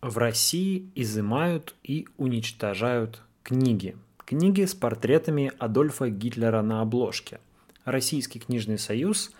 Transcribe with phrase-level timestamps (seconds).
[0.00, 3.96] В России изымают и уничтожают книги.
[4.24, 7.40] Книги с портретами Адольфа Гитлера на обложке.
[7.84, 9.32] Российский книжный союз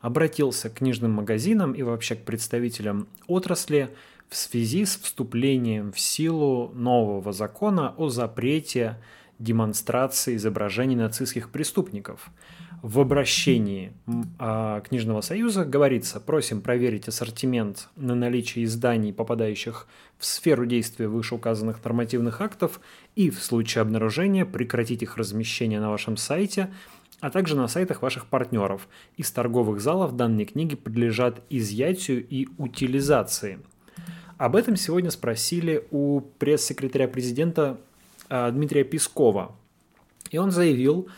[0.00, 3.90] обратился к книжным магазинам и вообще к представителям отрасли
[4.30, 8.96] в связи с вступлением в силу нового закона о запрете
[9.38, 12.30] демонстрации изображений нацистских преступников–
[12.82, 13.92] в обращении
[14.38, 19.88] а, Книжного союза говорится, просим проверить ассортимент на наличие изданий, попадающих
[20.18, 22.80] в сферу действия вышеуказанных нормативных актов,
[23.14, 26.72] и в случае обнаружения прекратить их размещение на вашем сайте,
[27.20, 28.88] а также на сайтах ваших партнеров.
[29.16, 33.58] Из торговых залов данные книги подлежат изъятию и утилизации.
[34.38, 37.80] Об этом сегодня спросили у пресс-секретаря президента
[38.28, 39.54] Дмитрия Пескова.
[40.30, 41.08] И он заявил,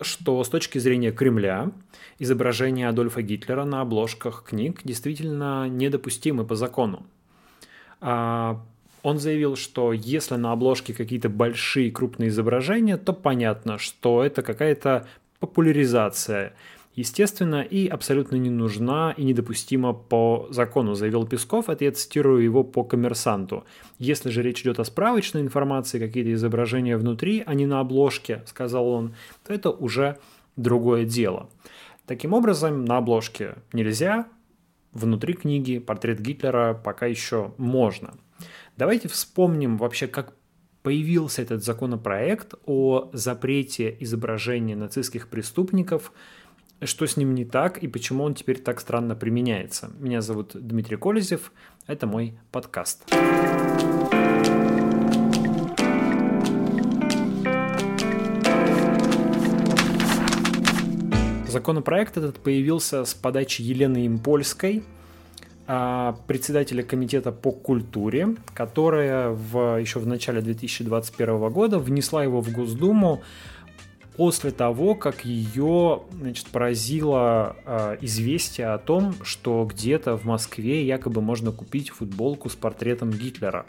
[0.00, 1.70] что с точки зрения Кремля
[2.18, 7.06] изображение Адольфа Гитлера на обложках книг действительно недопустимы по закону.
[8.00, 8.60] А,
[9.02, 15.06] он заявил, что если на обложке какие-то большие крупные изображения, то понятно, что это какая-то
[15.40, 16.54] популяризация
[16.98, 21.68] естественно, и абсолютно не нужна и недопустима по закону, заявил Песков.
[21.68, 23.64] Это я цитирую его по коммерсанту.
[24.00, 28.88] Если же речь идет о справочной информации, какие-то изображения внутри, а не на обложке, сказал
[28.88, 29.14] он,
[29.46, 30.18] то это уже
[30.56, 31.48] другое дело.
[32.04, 34.26] Таким образом, на обложке нельзя,
[34.92, 38.14] внутри книги портрет Гитлера пока еще можно.
[38.76, 40.34] Давайте вспомним вообще, как
[40.82, 46.12] появился этот законопроект о запрете изображения нацистских преступников–
[46.82, 49.90] что с ним не так и почему он теперь так странно применяется.
[49.98, 51.52] Меня зовут Дмитрий Колезев,
[51.86, 53.04] это мой подкаст.
[61.48, 64.84] Законопроект этот появился с подачи Елены Импольской,
[65.66, 72.52] а, председателя комитета по культуре, которая в, еще в начале 2021 года внесла его в
[72.52, 73.22] Госдуму
[74.18, 81.22] после того, как ее значит, поразило э, известие о том, что где-то в Москве якобы
[81.22, 83.64] можно купить футболку с портретом Гитлера.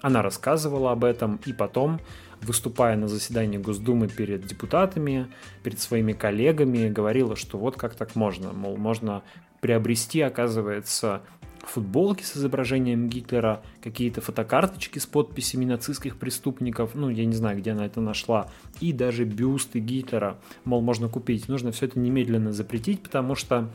[0.00, 1.98] Она рассказывала об этом и потом,
[2.42, 5.26] выступая на заседании Госдумы перед депутатами,
[5.64, 9.24] перед своими коллегами, говорила, что вот как так можно, мол, можно
[9.60, 11.22] приобрести, оказывается,
[11.62, 17.72] футболки с изображением Гитлера, какие-то фотокарточки с подписями нацистских преступников, ну, я не знаю, где
[17.72, 18.50] она это нашла,
[18.80, 21.48] и даже бюсты Гитлера, мол, можно купить.
[21.48, 23.70] Нужно все это немедленно запретить, потому что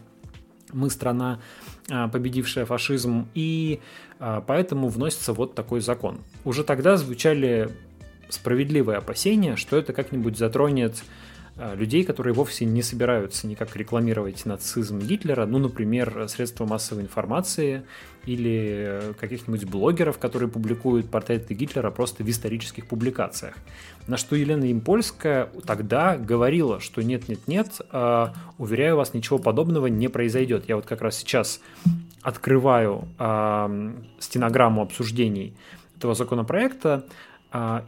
[0.74, 1.40] мы страна,
[1.90, 3.80] а, победившая фашизм, и
[4.20, 6.20] а, поэтому вносится вот такой закон.
[6.44, 7.70] Уже тогда звучали
[8.30, 11.04] справедливые опасения, что это как-нибудь затронет
[11.76, 17.84] людей, которые вовсе не собираются никак рекламировать нацизм Гитлера, ну, например, средства массовой информации
[18.26, 23.56] или каких-нибудь блогеров, которые публикуют портреты Гитлера просто в исторических публикациях.
[24.06, 30.66] На что Елена Импольская тогда говорила, что нет-нет-нет, э, уверяю вас, ничего подобного не произойдет.
[30.68, 31.60] Я вот как раз сейчас
[32.22, 35.56] открываю э, стенограмму обсуждений
[35.98, 37.06] этого законопроекта, а,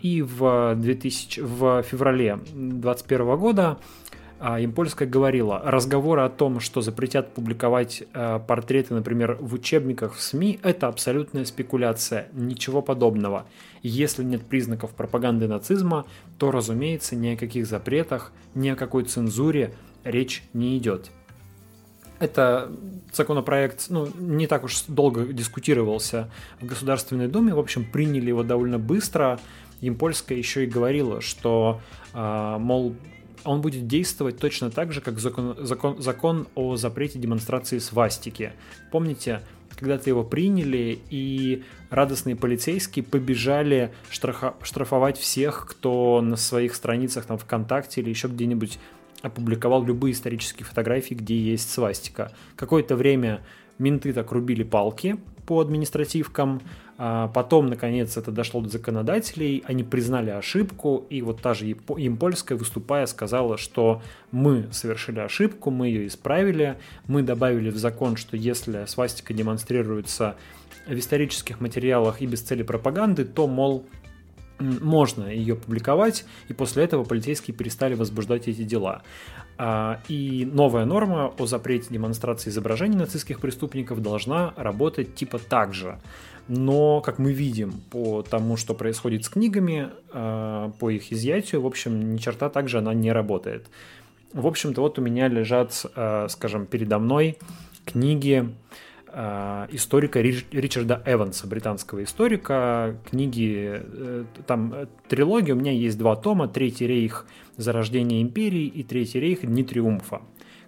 [0.01, 3.77] и в, 2000, в феврале 2021 года
[4.39, 10.21] а, Импольская говорила, разговоры о том, что запретят публиковать а, портреты, например, в учебниках в
[10.21, 13.45] СМИ, это абсолютная спекуляция, ничего подобного.
[13.83, 16.05] Если нет признаков пропаганды нацизма,
[16.37, 19.73] то, разумеется, ни о каких запретах, ни о какой цензуре
[20.05, 21.11] речь не идет.
[22.19, 22.71] Это
[23.13, 27.53] законопроект ну, не так уж долго дискутировался в Государственной Думе.
[27.53, 29.39] В общем, приняли его довольно быстро.
[29.81, 31.79] Импольская еще и говорила, что,
[32.13, 32.95] а, мол,
[33.45, 38.51] он будет действовать точно так же, как закон, закон, закон о запрете демонстрации свастики.
[38.91, 39.41] Помните,
[39.79, 47.37] когда-то его приняли, и радостные полицейские побежали штрафа, штрафовать всех, кто на своих страницах там
[47.37, 48.77] ВКонтакте или еще где-нибудь
[49.21, 52.31] опубликовал любые исторические фотографии, где есть свастика.
[52.55, 53.41] Какое-то время
[53.77, 56.61] менты так рубили палки по административкам,
[56.97, 62.57] а потом, наконец, это дошло до законодателей, они признали ошибку, и вот та же Импольская,
[62.57, 64.01] выступая, сказала, что
[64.31, 66.77] мы совершили ошибку, мы ее исправили,
[67.07, 70.35] мы добавили в закон, что если свастика демонстрируется
[70.87, 73.85] в исторических материалах и без цели пропаганды, то, мол,
[74.59, 79.01] можно ее публиковать, и после этого полицейские перестали возбуждать эти дела.
[79.57, 85.99] А, и новая норма о запрете демонстрации изображений нацистских преступников должна работать типа так же.
[86.47, 91.67] Но, как мы видим по тому, что происходит с книгами, а, по их изъятию, в
[91.67, 93.67] общем, ни черта так же она не работает.
[94.31, 97.37] В общем-то, вот у меня лежат, а, скажем, передо мной
[97.85, 98.49] книги
[99.11, 102.95] э, историка Ричарда Эванса, британского историка.
[103.09, 107.25] Книги, э, там э, трилогия, у меня есть два тома, «Третий рейх.
[107.57, 109.41] Зарождение империи» и «Третий рейх.
[109.41, 110.21] Дни триумфа».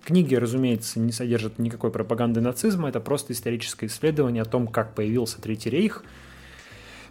[0.03, 5.39] Книги, разумеется, не содержат никакой пропаганды нацизма, это просто историческое исследование о том, как появился
[5.39, 6.03] Третий рейх,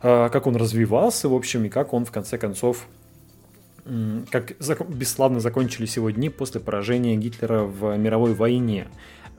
[0.01, 2.89] как он развивался, в общем, и как он, в конце концов,
[4.31, 8.89] как бесславно закончились его дни после поражения Гитлера в мировой войне.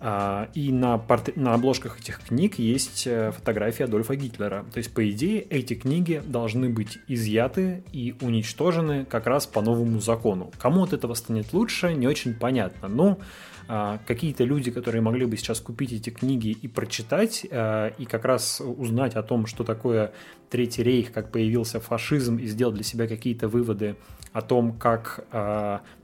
[0.03, 1.38] А, и на, порт...
[1.38, 4.65] на обложках этих книг есть э, фотографии Адольфа Гитлера.
[4.74, 10.00] То есть, по идее, эти книги должны быть изъяты и уничтожены как раз по новому
[10.00, 10.51] закону.
[10.57, 12.88] Кому от этого станет лучше, не очень понятно.
[12.88, 13.19] Но
[13.68, 18.25] а, какие-то люди, которые могли бы сейчас купить эти книги и прочитать, а, и как
[18.25, 20.13] раз узнать о том, что такое
[20.50, 23.95] Третий рейх, как появился фашизм, и сделать для себя какие-то выводы
[24.33, 25.25] о том, как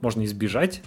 [0.00, 0.82] можно избежать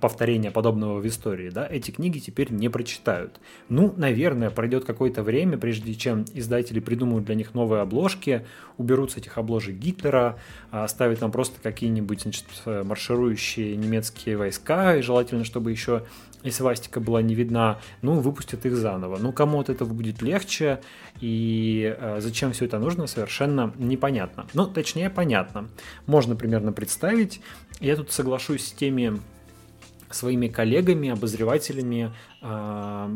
[0.00, 3.40] повторения подобного в истории, да, эти книги теперь не прочитают.
[3.68, 8.46] Ну, наверное, пройдет какое-то время, прежде чем издатели придумают для них новые обложки,
[8.76, 10.38] уберут с этих обложек Гитлера,
[10.70, 16.04] оставят там просто какие-нибудь значит, марширующие немецкие войска, и желательно, чтобы еще
[16.42, 19.18] и свастика была не видна, ну, выпустят их заново.
[19.18, 20.80] Ну, кому от этого будет легче,
[21.20, 24.46] и э, зачем все это нужно, совершенно непонятно.
[24.54, 25.68] Ну, точнее, понятно.
[26.06, 27.40] Можно примерно представить.
[27.80, 29.20] Я тут соглашусь с теми
[30.10, 32.12] своими коллегами, обозревателями,
[32.42, 33.08] э,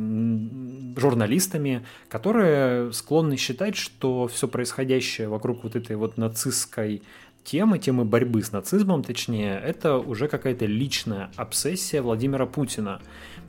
[0.97, 7.03] журналистами, которые склонны считать, что все происходящее вокруг вот этой вот нацистской
[7.45, 13.01] темы, темы борьбы с нацизмом, точнее, это уже какая-то личная обсессия Владимира Путина.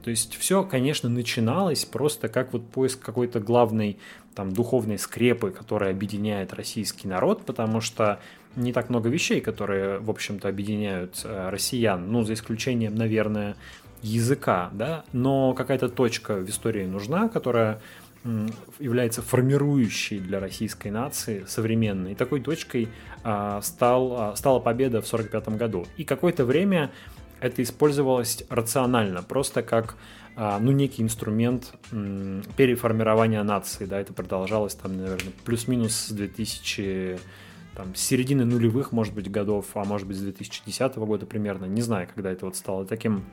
[0.03, 3.97] То есть все, конечно, начиналось просто как вот поиск какой-то главной
[4.35, 8.19] там духовной скрепы, которая объединяет российский народ, потому что
[8.55, 13.55] не так много вещей, которые, в общем-то, объединяют э, россиян, ну, за исключением, наверное,
[14.01, 17.81] языка, да, но какая-то точка в истории нужна, которая
[18.79, 22.13] является формирующей для российской нации современной.
[22.13, 22.89] И такой точкой
[23.23, 25.85] а, стал, а, стала победа в 1945 году.
[25.97, 26.91] И какое-то время
[27.39, 29.95] это использовалось рационально, просто как
[30.35, 31.73] а, ну, некий инструмент
[32.57, 33.85] переформирования нации.
[33.85, 37.19] Да, это продолжалось там, наверное, плюс-минус с 2000
[37.75, 41.65] там, с середины нулевых, может быть, годов, а может быть, с 2010 года примерно.
[41.65, 43.25] Не знаю, когда это вот стало таким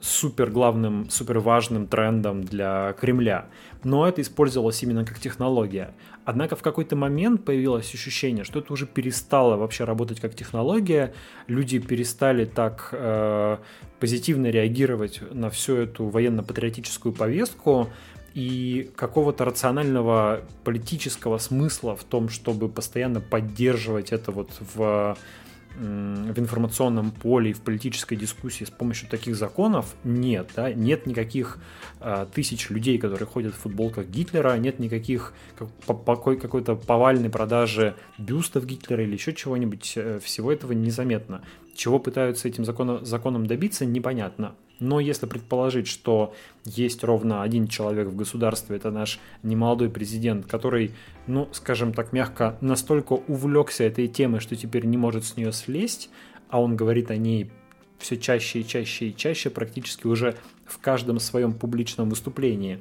[0.00, 3.46] супер главным, супер важным трендом для Кремля.
[3.84, 5.94] Но это использовалось именно как технология.
[6.24, 11.12] Однако в какой-то момент появилось ощущение, что это уже перестало вообще работать как технология.
[11.46, 13.58] Люди перестали так э,
[13.98, 17.88] позитивно реагировать на всю эту военно-патриотическую повестку
[18.34, 25.16] и какого-то рационального политического смысла в том, чтобы постоянно поддерживать это вот в
[25.76, 31.58] в информационном поле и в политической дискуссии с помощью таких законов нет, да, нет никаких
[32.00, 35.68] э, тысяч людей, которые ходят в футболках Гитлера, нет никаких как,
[36.14, 41.42] какой-то повальной продажи бюстов Гитлера или еще чего-нибудь, э, всего этого незаметно.
[41.74, 44.54] Чего пытаются этим законом, законом добиться, непонятно.
[44.80, 46.34] Но если предположить, что
[46.64, 50.92] есть ровно один человек в государстве, это наш немолодой президент, который,
[51.26, 56.10] ну, скажем так мягко, настолько увлекся этой темой, что теперь не может с нее слезть,
[56.48, 57.50] а он говорит о ней
[57.98, 62.80] все чаще и чаще и чаще, практически уже в каждом своем публичном выступлении.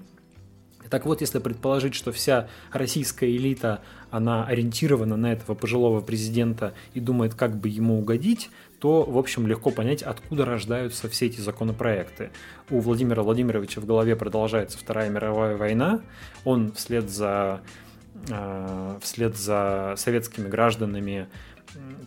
[0.89, 3.81] Так вот, если предположить, что вся российская элита,
[4.11, 9.45] она ориентирована на этого пожилого президента и думает, как бы ему угодить, то, в общем,
[9.45, 12.31] легко понять, откуда рождаются все эти законопроекты.
[12.69, 16.01] У Владимира Владимировича в голове продолжается Вторая мировая война,
[16.43, 17.61] он вслед за,
[18.29, 21.27] э, вслед за советскими гражданами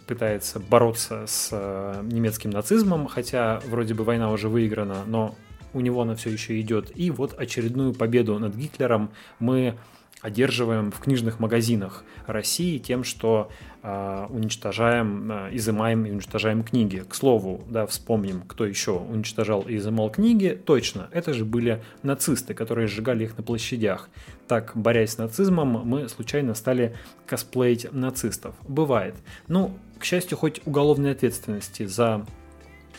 [0.09, 5.37] пытается бороться с э, немецким нацизмом, хотя вроде бы война уже выиграна, но
[5.75, 6.93] у него она все еще идет.
[6.95, 9.77] И вот очередную победу над Гитлером мы
[10.23, 13.51] одерживаем в книжных магазинах России тем, что
[13.83, 17.05] э, уничтожаем, э, изымаем и уничтожаем книги.
[17.09, 20.59] К слову, да, вспомним, кто еще уничтожал и изымал книги.
[20.65, 24.09] Точно, это же были нацисты, которые сжигали их на площадях.
[24.47, 28.55] Так, борясь с нацизмом, мы случайно стали косплеить нацистов.
[28.69, 29.17] Бывает.
[29.49, 32.25] Ну, к счастью, хоть уголовной ответственности за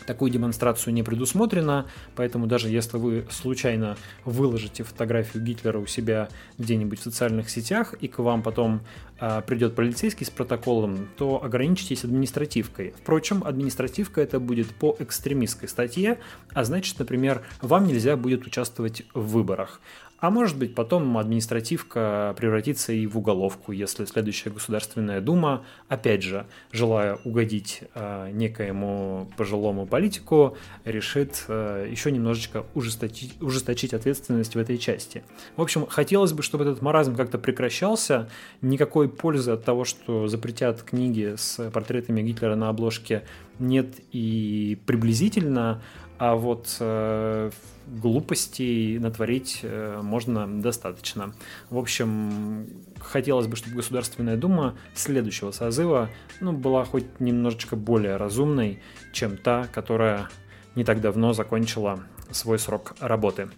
[0.06, 1.86] Такую демонстрацию не предусмотрено,
[2.16, 8.08] поэтому даже если вы случайно выложите фотографию Гитлера у себя где-нибудь в социальных сетях, и
[8.08, 8.80] к вам потом
[9.20, 12.94] э, придет полицейский с протоколом, то ограничьтесь административкой.
[13.02, 16.18] Впрочем, административка это будет по экстремистской статье,
[16.52, 19.80] а значит, например, вам нельзя будет участвовать в выборах.
[20.24, 26.46] А может быть, потом административка превратится и в уголовку, если следующая Государственная Дума, опять же,
[26.72, 34.78] желая угодить э, некоему пожилому политику, решит э, еще немножечко ужесточить, ужесточить ответственность в этой
[34.78, 35.24] части.
[35.56, 38.30] В общем, хотелось бы, чтобы этот маразм как-то прекращался.
[38.62, 43.24] Никакой пользы от того, что запретят книги с портретами Гитлера на обложке,
[43.58, 45.82] нет и приблизительно
[46.26, 47.50] а вот э,
[47.86, 51.34] глупостей натворить э, можно достаточно.
[51.68, 52.66] В общем,
[52.98, 56.08] хотелось бы, чтобы Государственная Дума следующего созыва
[56.40, 58.80] ну, была хоть немножечко более разумной,
[59.12, 60.30] чем та, которая
[60.76, 62.00] не так давно закончила
[62.30, 63.50] свой срок работы.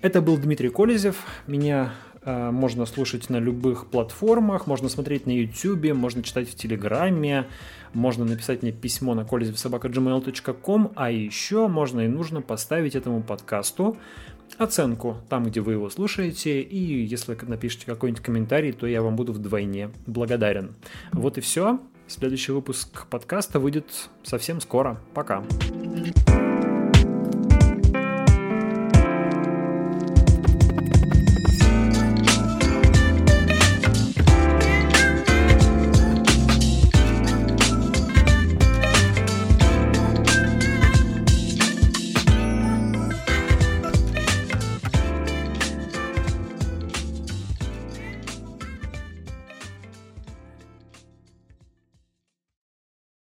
[0.00, 1.16] Это был Дмитрий Колезев.
[1.48, 1.92] Меня
[2.24, 7.46] можно слушать на любых платформах, можно смотреть на YouTube, можно читать в Телеграме,
[7.92, 13.96] можно написать мне письмо на колезевсобака.gmail.com, а еще можно и нужно поставить этому подкасту
[14.58, 19.32] оценку там, где вы его слушаете, и если напишите какой-нибудь комментарий, то я вам буду
[19.32, 20.74] вдвойне благодарен.
[21.12, 21.80] Вот и все.
[22.06, 23.86] Следующий выпуск подкаста выйдет
[24.22, 25.00] совсем скоро.
[25.14, 25.42] Пока.